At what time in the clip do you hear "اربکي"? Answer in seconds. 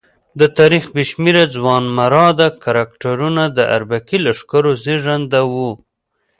3.75-4.17